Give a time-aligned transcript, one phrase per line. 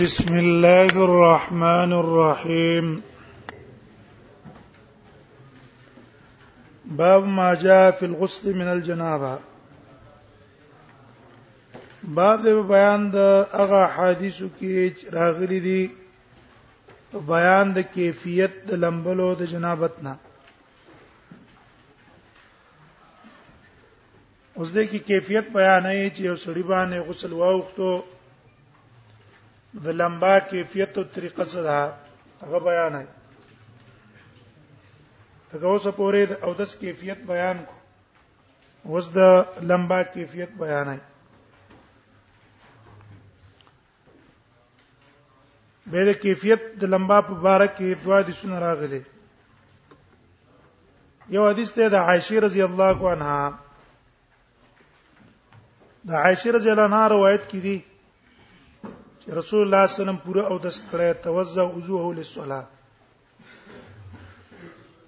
[0.00, 3.02] بسم الله الرحمن الرحيم
[6.84, 9.36] باب ما جاء في الغسل من الجنابه
[12.04, 13.18] باب د بیان د
[13.58, 15.82] هغه حدیثو کې راغلي دي
[17.32, 20.16] بیان د کیفیت د لمبلو د جنابت نه
[24.56, 27.92] اوس د کی کیفیت بیان نه چې یو سړي باندې غسل واوختو
[29.74, 31.96] د لمبا کیفیت او طریقه سره
[32.44, 33.04] هغه بیان ہے
[35.52, 37.74] هغه اوس پورې او داس کیفیت بیان کو
[38.90, 39.18] اوس د
[39.70, 40.98] لمبا کیفیت بیان ہے
[45.90, 49.00] به د کیفیت د لمبا په اړه کې دوا دي سن راغلي
[51.36, 53.58] یو حدیث ته د عائشه رضی الله عنها
[56.10, 57.80] د عائشه رضی الله عنها روایت کړي
[59.24, 62.64] چې رسول الله صلی الله علیه وسلم پوره او دس کړه توزع وضوءه للصلاه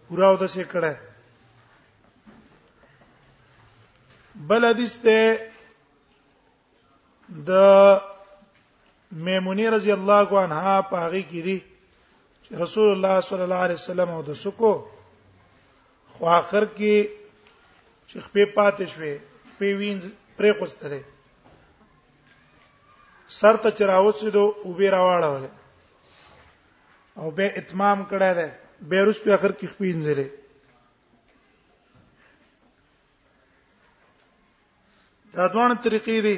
[0.09, 0.93] پوره او دس کړه
[4.53, 5.19] بل حدیث ته
[7.49, 7.51] د
[9.29, 11.59] میمونی رضی الله عنها پاغي کړي
[12.45, 14.73] چې رسول الله صلی الله علیه وسلم او د سکو
[16.13, 17.09] خو اخر کې
[18.09, 19.15] چې خپې پاتې شوې
[19.59, 19.99] په وین
[20.37, 21.01] پرې کوستره
[23.41, 25.45] سر ته چراوڅې دو او به راوړل
[27.21, 28.49] او به اتمام کړه ده
[28.93, 30.29] به رس په اخر کې خپینځلې
[35.37, 36.37] دا دوه طریقې دي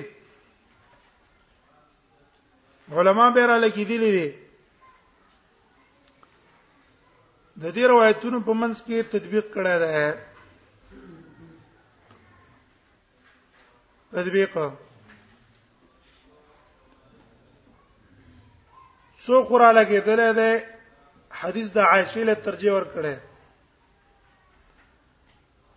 [3.01, 4.29] علما به را لیکي دي لري
[7.63, 9.93] د دې روایتونو په منځ کې تطبیق کړه ده
[14.19, 14.53] تطبیق
[19.27, 20.55] سو خورا لګیدل دی
[21.39, 23.15] حدیث د عائشه له ترجمه ور کړه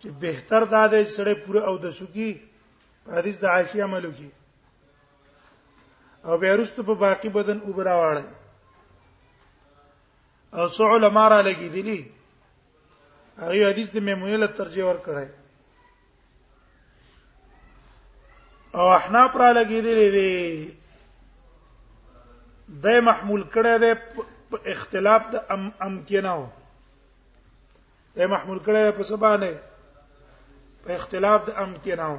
[0.01, 2.29] چې بهتر دا دی چې سړی پوره او د شوکی
[3.19, 4.29] حدیث د عائشه عملو کی
[6.27, 8.25] او بیا رست په باقی بدن اوبرا واړی
[10.57, 11.99] او سو علما را لګیدلی
[13.45, 15.25] هغه حدیث د میمونه له ترجمه ور کړه
[18.77, 20.33] او احناف را لګیدلی دي
[22.83, 23.85] د محمول کړه د
[24.75, 26.45] اختلاف د ام امکنو
[28.17, 29.49] د محمول کړه په سبانه
[30.83, 32.15] په اختلاف د امکنو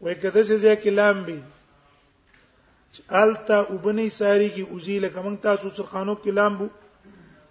[0.00, 1.38] وای کده چې ځکه کلام بي
[3.22, 6.68] التا وبني ساری کی اوزیل کمن تاسو سرخانو کلام بو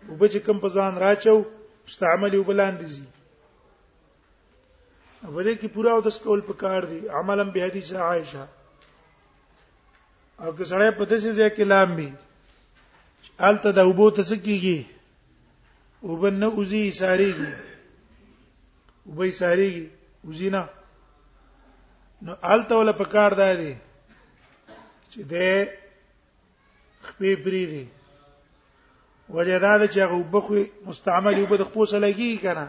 [0.09, 1.40] وب چې کم پزان راچو
[1.88, 3.04] مستعمل وبلاند دي
[5.22, 8.44] په دې کې پورا او د سکول په کار دي عملم به حدیث عائشه
[10.44, 12.10] او که سړی په داسې ځای کې لام وي
[13.48, 14.80] الته د اوبو ته څه کیږي
[16.10, 17.50] وبن نه اوزي ساریږي
[19.10, 19.84] وبې ساریږي
[20.26, 20.64] اوزي نه
[22.26, 23.74] نو الته ولا پکار دا دی
[25.12, 25.52] چې دې
[27.08, 27.84] خپې پری دی
[29.36, 30.58] وجداد چې هغه وبخو
[30.88, 32.66] مستعمل وب د خپل لګي کنه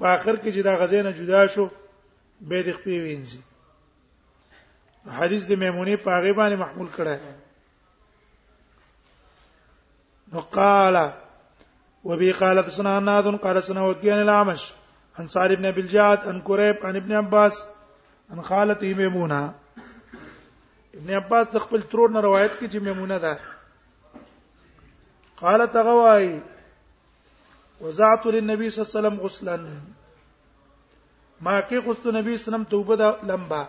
[0.00, 1.64] په اخر کې چې دا غزې نه جدا شو
[2.48, 3.40] به د خپې وینځي
[5.16, 7.16] حدیث د میمونی په هغه باندې محمول کړه
[10.32, 10.96] نو قال
[12.04, 14.62] وبي قال تسنا ناد قال سنا وكيان العمش
[15.18, 17.54] عن صار ابن بلجاد عن كريب عن ابن عباس
[18.32, 19.54] عن خالته میمونه
[20.94, 23.34] ابن عباس د خپل ترور نه روایت کې چې میمونه ده
[25.36, 26.40] قال تغواي
[27.80, 29.56] وزعت للنبي صلى الله عليه وسلم غسلا
[31.40, 32.94] ما کې غسل نبی صلی الله علیه وسلم توبه
[33.32, 33.68] لمبا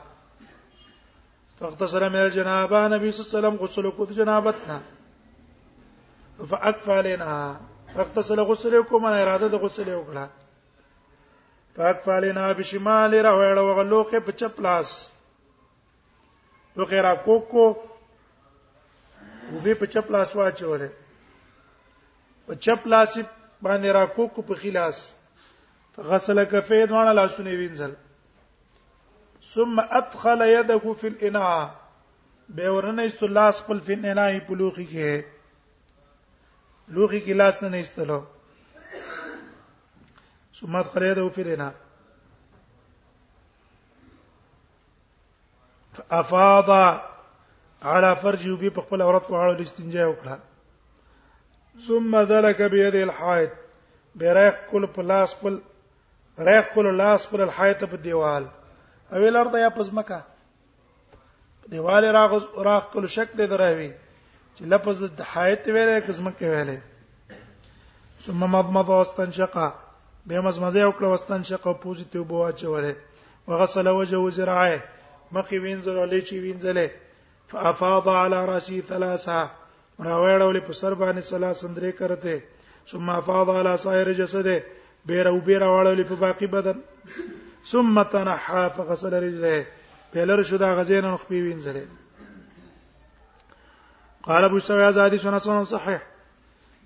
[1.60, 4.80] فاغتسل من الجنابه نبی صلی الله علیه وسلم غسل وکړ جنابتنا
[6.50, 7.32] فاكفى لنا
[7.96, 10.26] فاغتسل غسل وکړ من اراده د غسل وکړه
[11.76, 14.94] فاكفى لنا بشمال راوړ وغلوخه په چپ لاس
[16.82, 20.90] وغیرہ کوکو وبې په چپ لاس واچولې
[22.46, 24.98] په چپ لاس باندې را کوکو په خلاص
[25.96, 27.94] فغسل کفې دوه لاسونه وینځل
[29.54, 31.76] ثم ادخل يده في الاناء
[32.50, 38.24] به ورنه سلاس قل في الاناء بلوخي لوخي کې لوخي کې لاس نه ایستلو
[40.62, 41.74] ثم ادخل يده في الاناء
[45.94, 46.70] فافاض
[47.82, 50.38] على فرجه به په خپل عورت واړو الاستنجاء وکړه
[51.88, 53.52] ثم ذلك بيد الحائط
[54.16, 55.60] بيرق كل پلاس پل
[56.40, 58.46] ريق كل لاس پر الحائط په دیوال
[59.14, 60.20] او الارض یا پزمکا
[61.72, 62.32] دیوال راغ
[62.68, 63.90] راغ کول شک دې دراوي
[64.56, 66.78] چې لفظ د حیات ویلې پزمکه ویلې
[68.26, 69.56] ثم مضمض واستنشق
[70.28, 72.94] به مزمزه او کله واستنشق او پوزي ته بو اچولې
[73.50, 74.78] وغسل وجهه ذراعه
[75.36, 76.88] مخې وینځل ولې چې وینځلې
[77.52, 79.40] فافاض على راسي ثلاثه
[80.10, 82.34] راوړولې په سر باندې ثلاثه اندرې کرته
[82.94, 84.56] ثم افاض على سائر جسده
[85.10, 86.78] بیره او بیره واړولې په باقی بدن
[87.72, 89.66] ثم تنحى فغسل رجله
[90.14, 91.86] پیلر شو دا غزین نو خپې وینځلې
[94.28, 96.00] قال ابو سعيد زادي سنن سنن صحيح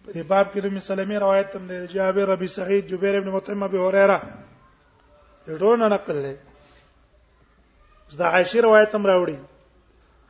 [0.04, 3.64] په دې باب کې د مسلمې روایت تم دی جابر ربي سعيد جبير ابن مطعم
[3.68, 4.18] ابي هريره
[5.62, 6.36] ډونه نقل لري
[8.20, 9.38] دا عائشه روایت تم راوړي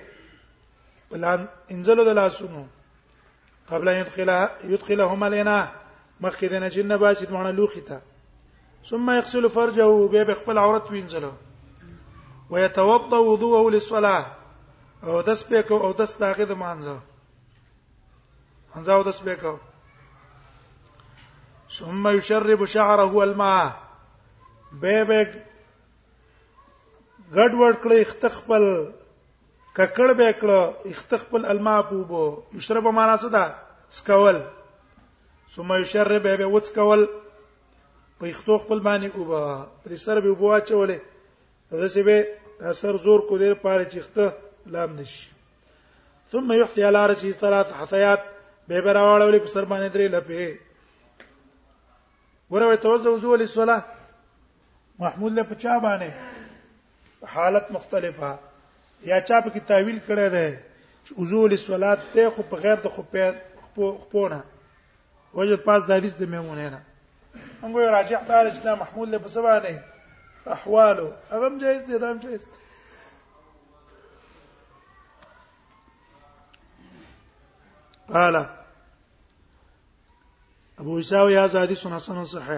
[1.11, 2.65] بلان انزلوا د لاسونو
[3.69, 4.29] قبل ان يدخل
[4.63, 5.71] يدخلهم علينا
[6.21, 7.99] مخذنا جن باشد معنا لوخته
[8.89, 11.31] ثم يغسل فرجه به بخل عورت وينزلو
[12.49, 14.25] ويتوضا وضوءه للصلاه
[15.03, 16.97] او دس به کو او دس داغه د مانزه
[18.75, 19.57] مانزه او دس به کو
[21.79, 23.73] ثم يشرب شعره الماء
[24.81, 25.23] به به
[27.37, 28.63] غډ ور کړی اختخپل
[29.77, 30.49] ککړ به کړ
[30.93, 32.23] اختخپل الماء پوبو
[32.59, 33.45] یشرب معنا څه ده
[33.99, 34.37] سکول
[35.55, 37.01] ثم يشرب به به وڅکول
[38.19, 39.43] په اختو خپل باندې اوبا
[39.83, 40.97] پر سر به بوا چولې
[41.81, 42.27] زه سی به
[42.69, 44.31] اثر زور کو دیر پاره چیخته
[44.75, 45.29] لام نشي
[46.31, 48.19] ثم يحتي على رسي ثلاث حثيات
[48.67, 50.57] به براوړولې په سر باندې درې لپه
[52.49, 53.81] وروي توضؤ وضوء للصلاه
[54.99, 56.11] محمود له پچا باندې
[57.25, 58.39] حالت مختلفه
[59.09, 60.57] یا چا په کې تعویل کړی دی
[61.07, 63.25] چې وضوء للصلاه ته خو په غیر د خو په
[64.03, 64.39] خپونه
[65.33, 66.81] وجه پاس د حدیث د میمونه نه
[67.61, 69.83] موږ راجع دار چې دا محمود له پسبا نه
[70.55, 72.51] احوالو هغه جایز دي دا هم جایز دی
[78.13, 78.35] قال
[80.77, 82.57] ابو اسحاق یا زادی سن حسن صحیح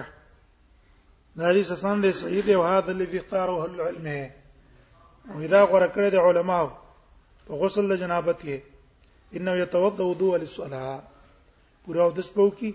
[1.38, 4.06] دا حدیث حسن دی صحیح دی او هاذا الذي اختاره اهل العلم
[5.32, 6.68] او دا غره کړی دی علماو
[7.46, 8.56] په غسل د جنابت کې
[9.36, 11.00] انه يتوضا وضوء للصلاه
[11.84, 12.72] پورا او د سپو کې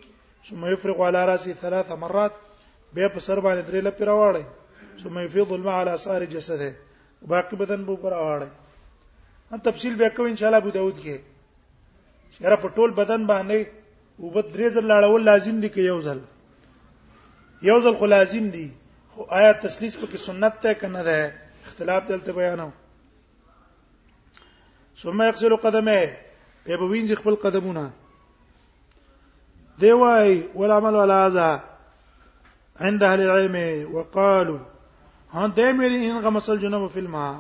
[0.50, 2.34] ثم يفرغ على راسه ثلاث مرات
[2.96, 4.44] بیا په سر باندې درې لپاره واړی
[5.04, 6.74] ثم يفيض الماء على اثار جسده
[7.34, 8.50] باقي بدن به پر واړی
[9.54, 11.18] ان تفصیل به کوم ان شاء الله ابو داود کې
[12.38, 13.85] شهره په ټول بدن باندې
[14.20, 16.20] وبد درې ځل لاړول لازم دي کې یو ځل
[17.70, 18.68] یو ځل خو لازم دي
[19.16, 21.20] خو آیا تسلیث په کې سنت ته کنه ده
[21.70, 22.70] اختلاف دلته بیانو
[25.02, 25.98] ثم يغسل قدمه
[26.66, 27.86] به به وینځي خپل قدمونه
[29.84, 31.50] دی وای ول عمل ولا ذا
[32.88, 33.56] عند اهل العلم
[33.96, 34.60] وقالوا
[35.32, 37.34] ها دې مې انغه مسل جنوب فی الماء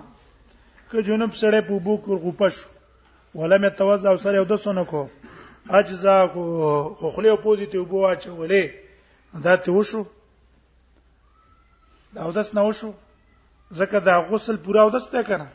[0.91, 2.59] که جنوب سره په بو کور غپش
[3.35, 5.05] ولم يتوضا او سره د سنکو
[5.73, 8.71] اجزا کو خخله پوزي ته وبو اچولې
[9.45, 10.03] دا ته وشو
[12.15, 12.91] دا اودس نه وشو
[13.79, 15.47] ځکه دا غسل پورا اودس ته کنه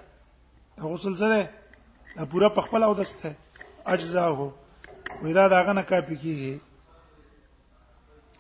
[0.79, 1.49] دا غسل زده
[2.17, 3.33] دا پورا پخپل اودس ته
[3.87, 4.51] اجزا هو
[5.23, 6.61] ودا دا غنه کاپی کیږي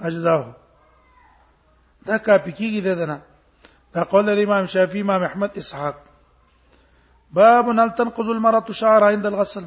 [0.06, 0.52] اجزا هو
[2.06, 3.20] دا کاپی کیږي ددنه
[3.94, 5.94] دا قول د امام شافعي امام احمد اسحاق
[7.34, 9.64] باب هل تنقض المرأة شعرها عند الغسل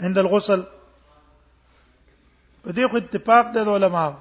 [0.00, 0.62] عند الغسل
[2.64, 4.12] په دې خو اتفاق د علماء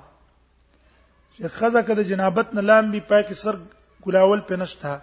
[1.37, 3.55] چې خزه کده جنابت نه لامې پاکي سر
[4.05, 4.93] ګلاول پنشتا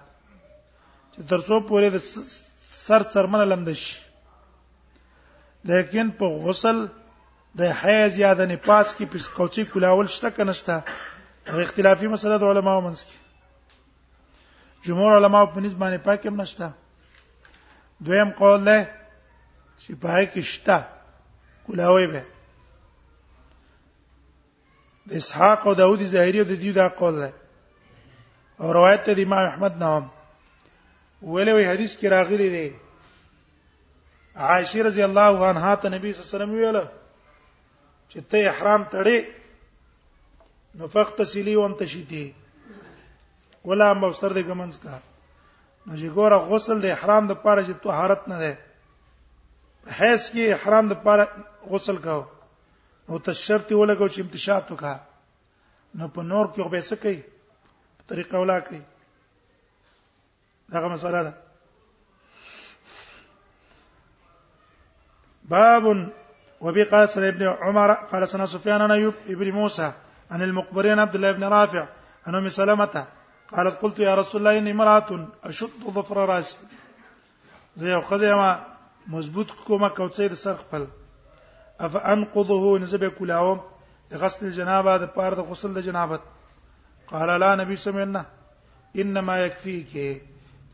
[1.13, 1.99] چې درڅو پورې د
[2.85, 3.83] سر څرمنه لمدش
[5.71, 6.79] لیکن په غسل
[7.61, 10.83] د حیض یا د نفاس کې پس کوچی کولاول شته کنهشته
[11.67, 13.17] اختلافي مسله د علماو منځ کې
[14.89, 16.73] جمهور علماو په نسبت باندې پاکم نشته
[18.07, 18.79] دویم قول له
[19.87, 20.79] سپاهي کښتا
[21.67, 22.23] کولاوي به
[25.09, 27.31] د اسحاق او داوود ظاهری او د دې دا قول ده
[28.61, 30.03] او روایت د امام احمد نام
[31.35, 32.69] ولوي حدیث کې راغلي دی
[34.49, 36.79] عائشه رضی الله عنها ته نبی صلی الله علیه وسلم ویل
[38.11, 39.19] چې ته احرام تړې
[40.81, 42.27] نو فقط سلی وان تشیتی
[43.71, 44.97] ولا مبصر د ګمنځ کا
[45.87, 48.55] نو چې ګوره غسل د احرام د پاره چې طهارت نه ده
[49.91, 51.25] حیث کې حرام د پاره
[51.71, 52.23] غسل کاو
[53.09, 54.95] نو ته شرط یې ولګو چې امتشاط وکا
[55.99, 57.21] نو په نور کې به څه کوي
[57.99, 58.81] په طریقه ولا کوي
[60.73, 61.33] داغه مسأله ده
[65.49, 65.85] باب
[66.61, 69.93] وفي قال ابن عمر قال سنة سفيان عن أيوب ابن موسى
[70.31, 71.87] عن المقبرين عبد الله بن رافع
[72.27, 73.07] عن أم سلمة
[73.51, 76.57] قالت قلت يا رسول الله إني امرأة أشد ظفر رأسي
[77.77, 78.72] زي وخزي ما
[79.11, 80.85] مضبوط کومه کوڅه د سر خپل
[81.87, 83.59] اف انقضه نزب کلاوم
[84.23, 86.23] غسل الجنابه د پاره د غسل د جنابت
[87.13, 88.23] قال لا نبی سمعنا
[89.05, 90.23] انما يكفيك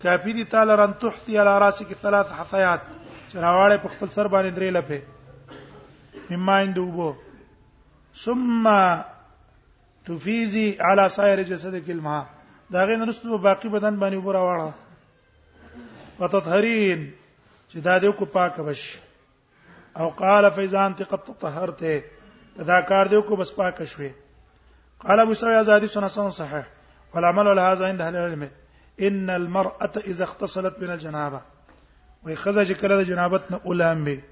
[0.03, 2.81] کافی دي تعالی رن تحتی علی راسک ثلاث حفیات
[3.33, 7.15] چرواړې په خپل سر باندې درې لپه مما اندوبو
[8.25, 8.69] ثم
[10.07, 12.23] تفیزی علی سایر جسدک الماء
[12.73, 17.09] دا غین رسو باقی بدن باندې وبره واړه وتطهرین
[17.73, 18.99] چې دا دې کو پاک بش
[20.01, 21.81] او قال انت قد تطهرت
[22.69, 24.09] دا کار دې کو بس پاک شوي
[25.03, 26.67] قال ابو سعيد زادي سنن صحيح
[27.15, 28.51] والعمل على هذا عند اهل العلم
[29.09, 31.41] ان المراه اذا اختصلت من الجنابه
[32.25, 34.23] ويخذ جكله جنابتنا اولام به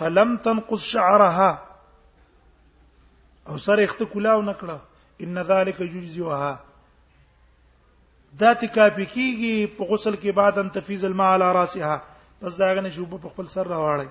[0.00, 1.64] فلم تنقص شعرها
[3.48, 4.78] او سره اخت ونكلا
[5.26, 6.60] ان ذلك يجزيها
[8.40, 11.96] دا تکاپی کیږي په غسل کې بعد ان تفیز الماء على راسها
[12.40, 14.08] پس داغه نشوب په خپل سر راوړی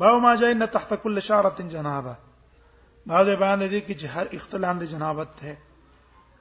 [0.00, 2.14] باو ما جاءنا تحت كل شعره جنابه
[3.06, 5.52] دا به باندې دي کې چې هر اختلام د جنابت ده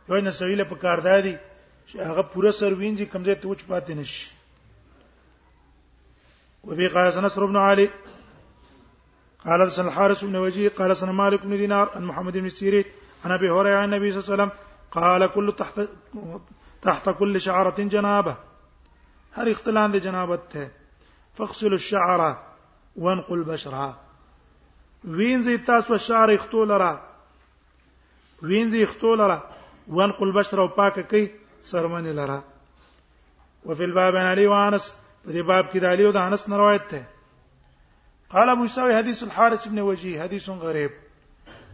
[0.10, 3.92] یو نه سویله په کار دی چې هغه پوره سر وینځي کمزې ته وچ پاتې
[4.02, 4.28] نشي
[6.64, 7.90] وبي قال سنصر بن علي
[9.46, 12.84] قال سن الحارث بن وجيه قال سن مالك بن دينار عن محمد بن سيرين
[13.26, 14.52] عن ابي هريره عن النبي صلى الله عليه وسلم
[14.92, 15.80] قال كل تحت
[16.82, 18.36] تحت كل شعرة جنابة
[19.34, 20.68] هر اختلان دي جنابت ہے
[21.38, 22.22] فاغسلوا الشعر
[25.06, 27.08] وين زي تاس وشعر اختولرا
[28.44, 29.40] وين زي اختولرا
[29.88, 31.30] وانقل البشرة وپاکه کوي
[31.72, 32.42] سرمنې لرا
[33.66, 34.94] وفي الباب انا لي وانس
[35.28, 36.80] په باب کې د علي او انس نه
[38.30, 40.92] قال ابو يساوي حديث الحارث بن وجيه حديث غريب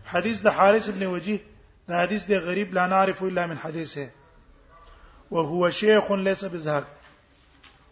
[0.06, 1.40] حديث ده حارث بن وجيه
[1.88, 4.10] دا حدیث دی غریب لا نعرف الا من حدیثه
[5.32, 6.84] وهو شيخ ليس بزهر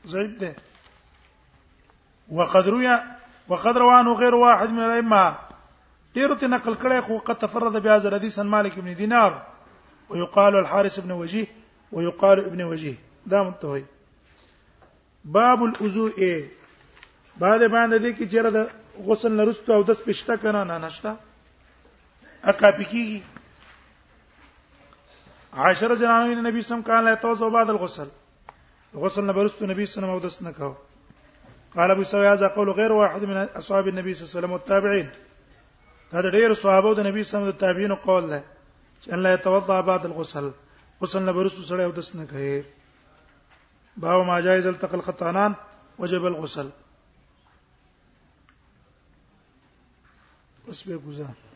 [0.06, 0.56] زيد ده
[2.32, 3.00] وقد روى
[3.50, 5.36] وقد رواه غير واحد من الائمه
[6.16, 9.42] ډیرو ته نقل کړي خو قد تفرد بیا زر حدیث مالک ابن دینار
[10.10, 11.48] ويقال الحارث ابن وجيه
[11.92, 13.84] ويقال ابن وجيه دا منتهي
[15.26, 16.46] باب الوضوء
[17.38, 21.16] بعد باندې دې کې چیرې د غسل نرستو او د سپشته کنه نه نشته
[22.44, 23.20] اکا پکېږي
[25.56, 28.08] عشر زنانو نبی صلی سم کان لا توضا بعد الغسل
[28.96, 30.76] غسل نه برستو نبی سم او دس نه کاو
[31.76, 35.10] قال ابو سوي هذا قول غير واحد من اصحاب النبي صلى الله عليه وسلم والتابعين
[36.12, 38.44] هذا ډیر صحابه د نبی سم وسلم تابعین قول له
[39.06, 40.52] چې ان لا يتوضا بعد الغسل
[41.02, 42.64] غسل نه برستو سره او دس نه کوي
[43.98, 45.56] باو ما جائز التقى الخطانان
[46.00, 46.70] وجب الغسل
[50.70, 51.55] اس به گزار